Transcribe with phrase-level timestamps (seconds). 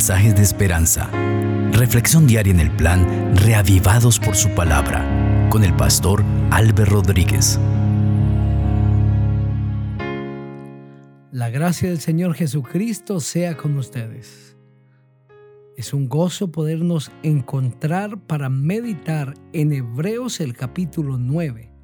[0.00, 1.10] mensajes de esperanza.
[1.72, 5.04] Reflexión diaria en el plan Reavivados por su palabra
[5.50, 7.60] con el pastor Álvaro Rodríguez.
[11.32, 14.56] La gracia del Señor Jesucristo sea con ustedes.
[15.76, 21.74] Es un gozo podernos encontrar para meditar en Hebreos el capítulo 9,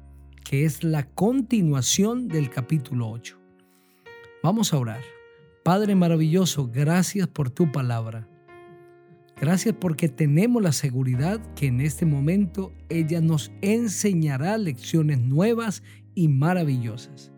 [0.43, 3.37] que es la continuación del capítulo 8.
[4.41, 5.16] Vamos a orar.
[5.67, 8.25] Padre maravilloso, gracias por tu palabra.
[9.35, 15.83] Gracias porque tenemos la seguridad que en este momento ella nos enseñará lecciones nuevas
[16.15, 17.33] y maravillosas.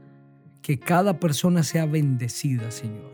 [0.62, 3.12] Que cada persona sea bendecida, Señor.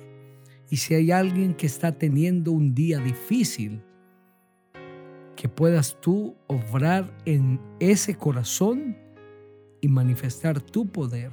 [0.70, 3.82] Y si hay alguien que está teniendo un día difícil,
[5.38, 8.98] que puedas tú obrar en ese corazón
[9.80, 11.32] y manifestar tu poder.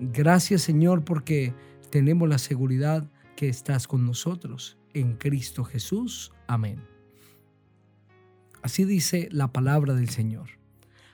[0.00, 1.52] Gracias, Señor, porque
[1.94, 6.32] tenemos la seguridad que estás con nosotros en Cristo Jesús.
[6.48, 6.82] Amén.
[8.62, 10.58] Así dice la palabra del Señor.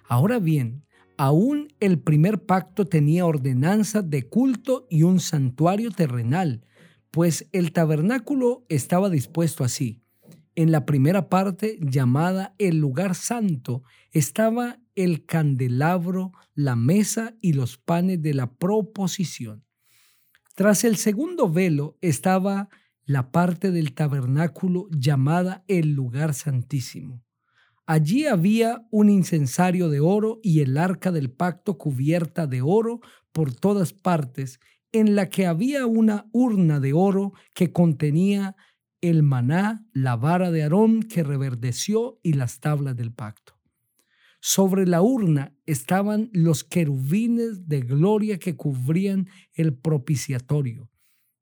[0.08, 0.86] Ahora bien,
[1.18, 6.64] aún el primer pacto tenía ordenanza de culto y un santuario terrenal,
[7.10, 10.00] pues el tabernáculo estaba dispuesto así.
[10.54, 13.82] En la primera parte, llamada el lugar santo,
[14.12, 19.62] estaba el candelabro, la mesa y los panes de la proposición.
[20.60, 22.68] Tras el segundo velo estaba
[23.06, 27.24] la parte del tabernáculo llamada el lugar santísimo.
[27.86, 33.00] Allí había un incensario de oro y el arca del pacto cubierta de oro
[33.32, 34.60] por todas partes,
[34.92, 38.54] en la que había una urna de oro que contenía
[39.00, 43.59] el maná, la vara de Aarón que reverdeció y las tablas del pacto.
[44.40, 50.90] Sobre la urna estaban los querubines de gloria que cubrían el propiciatorio.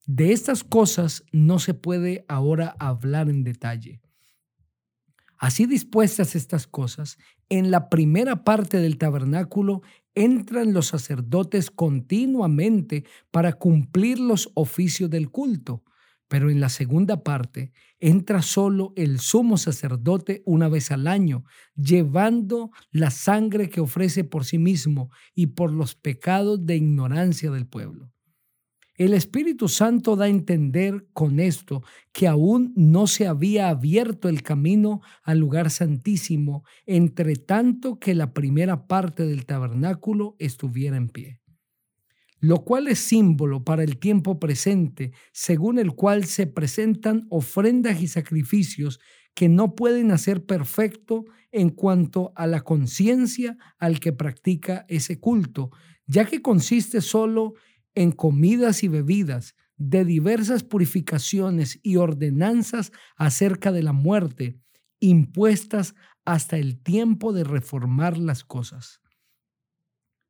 [0.04, 4.00] De estas cosas no se puede ahora hablar en detalle.
[5.36, 7.18] Así dispuestas estas cosas,
[7.48, 9.82] en la primera parte del tabernáculo
[10.16, 15.84] entran los sacerdotes continuamente para cumplir los oficios del culto
[16.28, 21.44] pero en la segunda parte entra solo el sumo sacerdote una vez al año,
[21.74, 27.66] llevando la sangre que ofrece por sí mismo y por los pecados de ignorancia del
[27.66, 28.12] pueblo.
[28.94, 34.42] El Espíritu Santo da a entender con esto que aún no se había abierto el
[34.42, 41.40] camino al lugar santísimo, entre tanto que la primera parte del tabernáculo estuviera en pie
[42.40, 48.08] lo cual es símbolo para el tiempo presente, según el cual se presentan ofrendas y
[48.08, 49.00] sacrificios
[49.34, 55.70] que no pueden hacer perfecto en cuanto a la conciencia al que practica ese culto,
[56.06, 57.54] ya que consiste solo
[57.94, 64.58] en comidas y bebidas, de diversas purificaciones y ordenanzas acerca de la muerte,
[64.98, 65.94] impuestas
[66.24, 69.00] hasta el tiempo de reformar las cosas.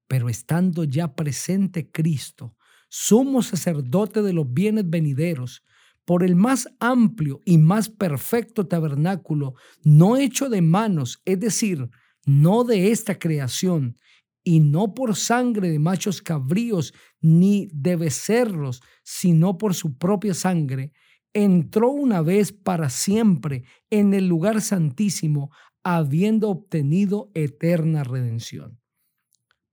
[0.09, 2.57] Pero estando ya presente Cristo,
[2.89, 5.63] sumo sacerdote de los bienes venideros,
[6.05, 9.55] por el más amplio y más perfecto tabernáculo,
[9.85, 11.91] no hecho de manos, es decir,
[12.25, 13.97] no de esta creación,
[14.43, 20.93] y no por sangre de machos cabríos ni de becerros, sino por su propia sangre,
[21.35, 25.51] entró una vez para siempre en el lugar santísimo,
[25.85, 28.81] habiendo obtenido eterna redención.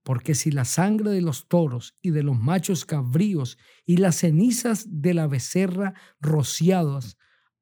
[0.06, 4.86] Porque si la sangre de los toros y de los machos cabríos y las cenizas
[4.88, 7.16] de la becerra rociadas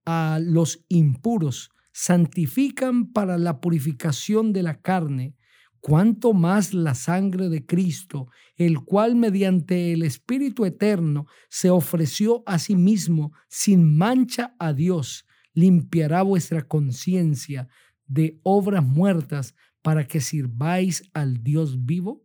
[0.04, 5.36] a los impuros santifican para la purificación de la carne,
[5.80, 12.58] cuánto más la sangre de Cristo, el cual mediante el Espíritu Eterno se ofreció a
[12.58, 15.24] sí mismo sin mancha a Dios,
[15.54, 17.68] limpiará vuestra conciencia
[18.06, 22.24] de obras muertas para que sirváis al Dios vivo?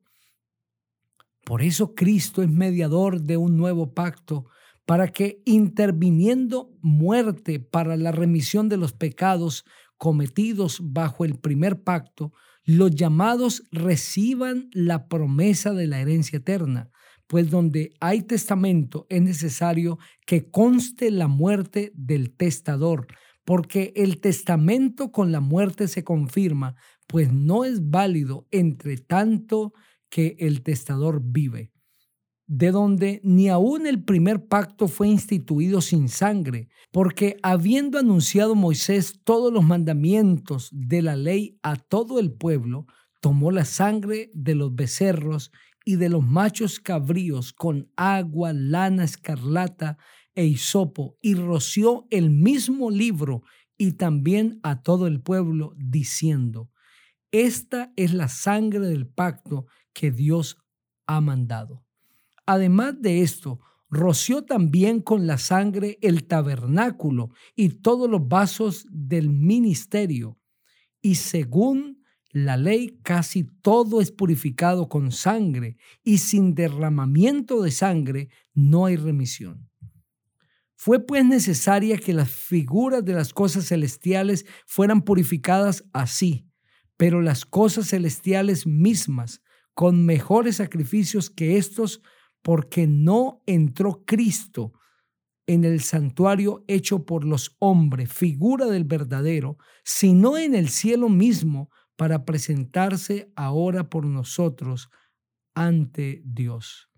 [1.49, 4.45] Por eso Cristo es mediador de un nuevo pacto,
[4.85, 9.65] para que interviniendo muerte para la remisión de los pecados
[9.97, 12.33] cometidos bajo el primer pacto,
[12.65, 16.91] los llamados reciban la promesa de la herencia eterna,
[17.25, 19.97] pues donde hay testamento es necesario
[20.27, 23.07] que conste la muerte del testador,
[23.43, 26.75] porque el testamento con la muerte se confirma,
[27.07, 29.73] pues no es válido entre tanto
[30.09, 31.71] que el testador vive,
[32.47, 39.19] de donde ni aún el primer pacto fue instituido sin sangre, porque habiendo anunciado Moisés
[39.23, 42.87] todos los mandamientos de la ley a todo el pueblo,
[43.21, 45.51] tomó la sangre de los becerros
[45.85, 49.97] y de los machos cabríos con agua, lana escarlata
[50.35, 53.43] e hisopo y roció el mismo libro
[53.77, 56.69] y también a todo el pueblo, diciendo,
[57.31, 59.67] esta es la sangre del pacto
[59.99, 60.57] que Dios
[61.07, 61.83] ha mandado.
[62.45, 63.59] Además de esto,
[63.89, 70.39] roció también con la sangre el tabernáculo y todos los vasos del ministerio.
[71.01, 72.01] Y según
[72.31, 78.95] la ley, casi todo es purificado con sangre, y sin derramamiento de sangre no hay
[78.95, 79.69] remisión.
[80.75, 86.47] Fue pues necesaria que las figuras de las cosas celestiales fueran purificadas así,
[86.95, 89.41] pero las cosas celestiales mismas,
[89.79, 92.01] con mejores sacrificios que estos,
[92.41, 94.73] porque no entró Cristo
[95.47, 101.69] en el santuario hecho por los hombres, figura del verdadero, sino en el cielo mismo,
[101.95, 104.89] para presentarse ahora por nosotros
[105.55, 106.89] ante Dios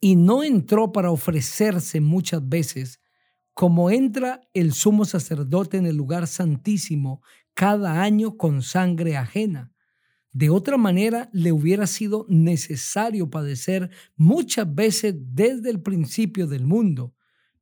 [0.00, 3.02] y no entró para ofrecerse muchas veces,
[3.52, 7.20] como entra el sumo sacerdote en el lugar santísimo
[7.52, 9.70] cada año con sangre ajena.
[10.32, 17.14] De otra manera, le hubiera sido necesario padecer muchas veces desde el principio del mundo,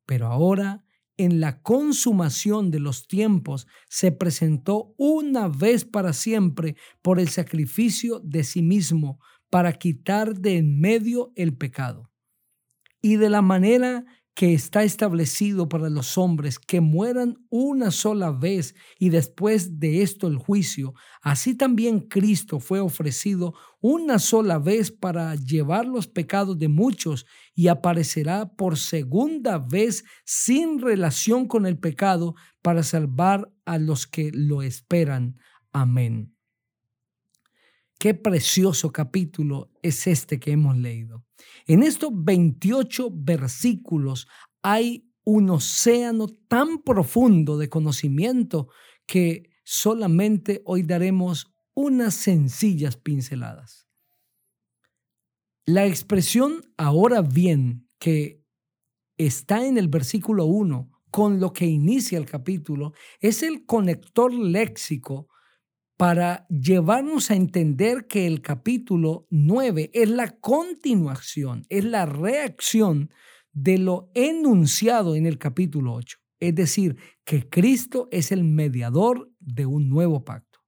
[0.05, 0.85] pero ahora,
[1.17, 8.21] en la consumación de los tiempos, se presentó una vez para siempre por el sacrificio
[8.21, 9.19] de sí mismo
[9.51, 12.11] para quitar de en medio el pecado.
[13.01, 14.05] Y de la manera
[14.39, 20.29] que está establecido para los hombres que mueran una sola vez y después de esto
[20.29, 26.69] el juicio, así también Cristo fue ofrecido una sola vez para llevar los pecados de
[26.69, 34.07] muchos y aparecerá por segunda vez sin relación con el pecado para salvar a los
[34.07, 35.37] que lo esperan.
[35.73, 36.33] Amén.
[37.99, 41.28] Qué precioso capítulo es este que hemos leído.
[41.67, 44.27] En estos 28 versículos
[44.63, 48.69] hay un océano tan profundo de conocimiento
[49.07, 53.87] que solamente hoy daremos unas sencillas pinceladas.
[55.67, 58.43] La expresión ahora bien que
[59.19, 65.29] está en el versículo 1 con lo que inicia el capítulo es el conector léxico
[65.99, 73.11] para llevarnos a entender que el capítulo 9 es la continuación, es la reacción
[73.53, 76.19] de lo enunciado en el capítulo 8.
[76.39, 80.61] Es decir, que Cristo es el mediador de un nuevo pacto.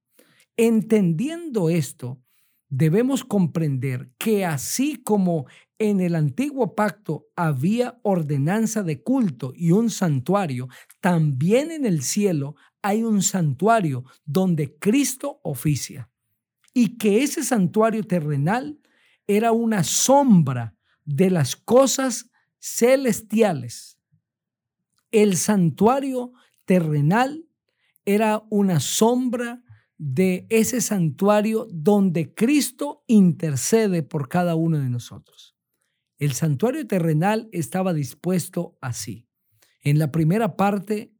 [0.57, 2.21] Entendiendo esto,
[2.67, 5.45] debemos comprender que así como
[5.81, 10.67] en el antiguo pacto había ordenanza de culto y un santuario,
[10.99, 16.07] también en el cielo hay un santuario donde Cristo oficia
[16.71, 18.79] y que ese santuario terrenal
[19.25, 22.29] era una sombra de las cosas
[22.59, 23.97] celestiales.
[25.09, 26.31] El santuario
[26.65, 27.43] terrenal
[28.05, 29.63] era una sombra
[29.97, 35.55] de ese santuario donde Cristo intercede por cada uno de nosotros.
[36.21, 39.27] El santuario terrenal estaba dispuesto así.
[39.81, 41.15] En la primera parte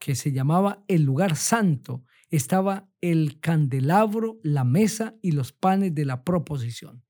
[0.00, 6.04] que se llamaba el lugar santo, estaba el candelabro, la mesa y los panes de
[6.04, 7.04] la proposición.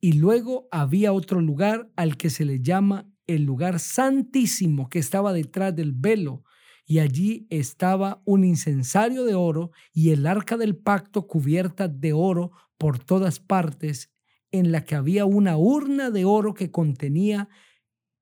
[0.00, 5.32] Y luego había otro lugar al que se le llama el lugar santísimo, que estaba
[5.32, 6.42] detrás del velo,
[6.84, 12.50] y allí estaba un incensario de oro y el arca del pacto cubierta de oro
[12.78, 14.10] por todas partes,
[14.52, 17.48] en la que había una urna de oro que contenía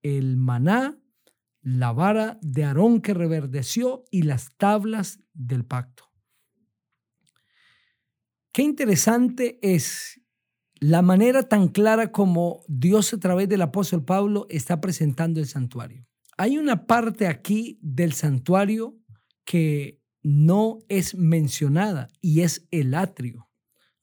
[0.02, 0.98] el maná,
[1.62, 6.04] la vara de Aarón que reverdeció y las tablas del pacto.
[8.52, 10.20] Qué interesante es
[10.80, 16.06] la manera tan clara como Dios a través del apóstol Pablo está presentando el santuario.
[16.36, 18.96] Hay una parte aquí del santuario
[19.44, 23.47] que no es mencionada y es el atrio.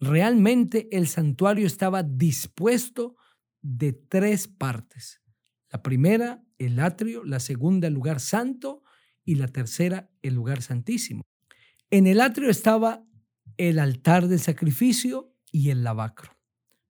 [0.05, 3.15] Realmente el santuario estaba dispuesto
[3.62, 5.21] de tres partes.
[5.71, 8.83] La primera, el atrio, la segunda, el lugar santo
[9.24, 11.24] y la tercera, el lugar santísimo.
[11.89, 13.03] En el atrio estaba
[13.57, 16.38] el altar del sacrificio y el lavacro.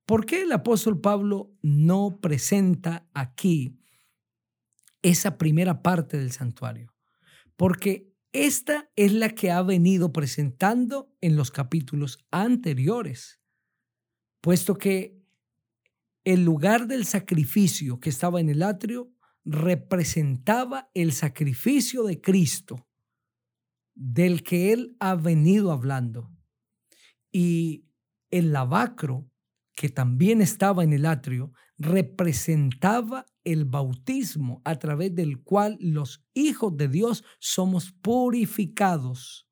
[0.05, 3.79] ¿Por qué el apóstol Pablo no presenta aquí
[5.01, 6.93] esa primera parte del santuario?
[7.55, 13.39] Porque esta es la que ha venido presentando en los capítulos anteriores,
[14.42, 15.22] puesto que
[16.25, 19.13] el lugar del sacrificio que estaba en el atrio
[19.46, 22.88] representaba el sacrificio de Cristo
[23.94, 26.30] del que él ha venido hablando.
[27.32, 27.86] Y
[28.32, 29.30] el lavacro,
[29.75, 36.75] que también estaba en el atrio, representaba el bautismo a través del cual los hijos
[36.77, 39.48] de Dios somos purificados.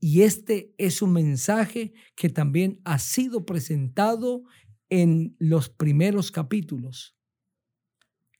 [0.00, 4.42] Y este es un mensaje que también ha sido presentado
[4.90, 7.16] en los primeros capítulos,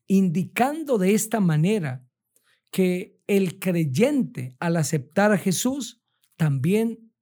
[0.07, 2.07] indicando de esta manera
[2.71, 6.03] que el creyente al aceptar a Jesús
[6.37, 7.13] también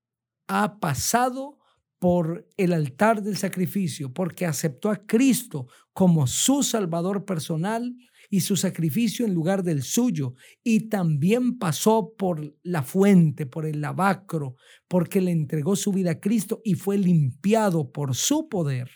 [0.49, 1.62] ha pasado
[2.03, 7.95] por el altar del sacrificio, porque aceptó a Cristo como su Salvador personal
[8.29, 13.81] y su sacrificio en lugar del suyo, y también pasó por la fuente, por el
[13.81, 14.57] lavacro,
[14.89, 18.91] porque le entregó su vida a Cristo y fue limpiado por su poder.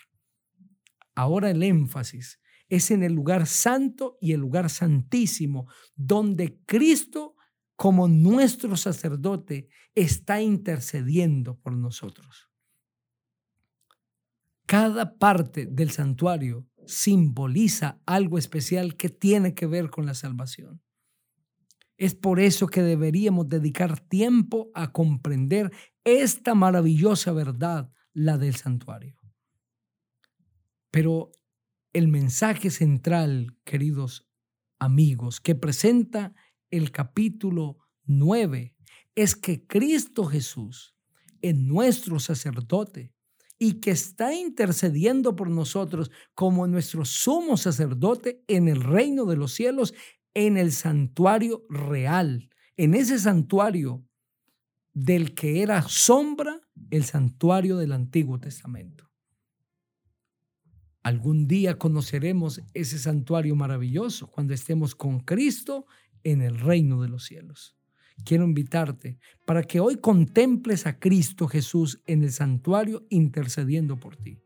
[1.15, 7.35] Ahora el énfasis es en el lugar santo y el lugar santísimo, donde Cristo
[7.77, 12.46] como nuestro sacerdote está intercediendo por nosotros.
[14.67, 20.81] Cada parte del santuario simboliza algo especial que tiene que ver con la salvación.
[21.95, 25.71] Es por eso que deberíamos dedicar tiempo a comprender
[26.03, 29.15] esta maravillosa verdad, la del santuario.
[30.91, 31.31] Pero
[31.93, 34.27] el mensaje central, queridos
[34.79, 36.35] amigos, que presenta
[36.69, 38.75] el capítulo 9
[39.15, 40.93] es que Cristo Jesús
[41.41, 43.13] es nuestro sacerdote
[43.59, 49.53] y que está intercediendo por nosotros como nuestro sumo sacerdote en el reino de los
[49.53, 49.93] cielos,
[50.33, 54.05] en el santuario real, en ese santuario
[54.93, 56.61] del que era sombra
[56.91, 59.09] el santuario del Antiguo Testamento.
[61.01, 65.85] Algún día conoceremos ese santuario maravilloso cuando estemos con Cristo
[66.23, 67.76] en el reino de los cielos
[68.23, 74.39] quiero invitarte para que hoy contemples a Cristo Jesús en el santuario intercediendo por ti.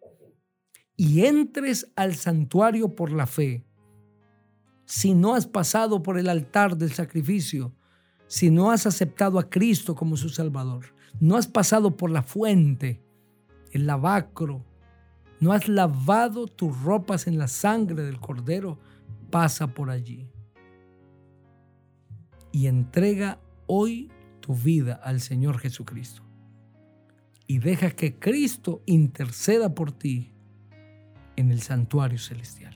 [0.95, 3.65] Y entres al santuario por la fe.
[4.85, 7.73] Si no has pasado por el altar del sacrificio,
[8.27, 13.01] si no has aceptado a Cristo como su Salvador, no has pasado por la fuente,
[13.71, 14.65] el lavacro,
[15.39, 18.79] no has lavado tus ropas en la sangre del Cordero,
[19.29, 20.29] pasa por allí
[22.51, 23.39] y entrega
[23.73, 24.11] hoy
[24.41, 26.23] tu vida al Señor Jesucristo
[27.47, 30.33] y deja que Cristo interceda por ti
[31.37, 32.75] en el santuario celestial.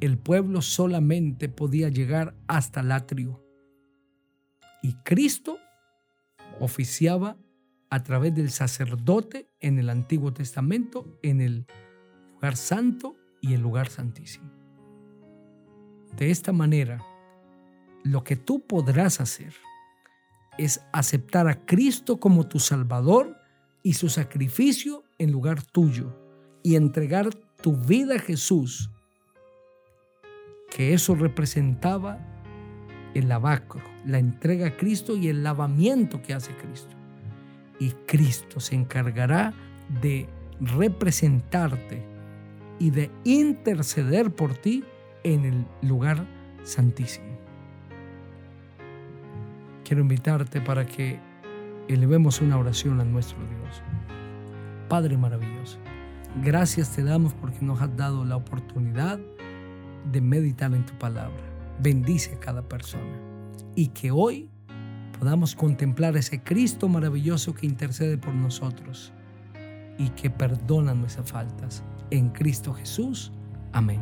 [0.00, 3.40] El pueblo solamente podía llegar hasta el atrio
[4.82, 5.58] y Cristo
[6.58, 7.36] oficiaba
[7.88, 11.66] a través del sacerdote en el Antiguo Testamento, en el
[12.34, 14.50] lugar santo y el lugar santísimo.
[16.16, 17.00] De esta manera,
[18.02, 19.54] lo que tú podrás hacer
[20.58, 23.36] es aceptar a Cristo como tu Salvador
[23.82, 26.14] y su sacrificio en lugar tuyo
[26.62, 28.90] y entregar tu vida a Jesús,
[30.70, 32.18] que eso representaba
[33.14, 36.94] el lavacro, la entrega a Cristo y el lavamiento que hace Cristo.
[37.78, 39.54] Y Cristo se encargará
[40.02, 40.28] de
[40.60, 42.04] representarte
[42.78, 44.84] y de interceder por ti
[45.24, 46.26] en el lugar
[46.62, 47.29] santísimo
[49.90, 51.18] quiero invitarte para que
[51.88, 53.82] elevemos una oración a nuestro Dios.
[54.88, 55.78] Padre maravilloso,
[56.44, 59.18] gracias te damos porque nos has dado la oportunidad
[60.12, 61.42] de meditar en tu palabra.
[61.82, 63.18] Bendice a cada persona
[63.74, 64.48] y que hoy
[65.18, 69.12] podamos contemplar ese Cristo maravilloso que intercede por nosotros
[69.98, 71.82] y que perdona nuestras faltas.
[72.12, 73.32] En Cristo Jesús.
[73.72, 74.00] Amén.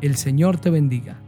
[0.00, 1.20] El Señor te bendiga.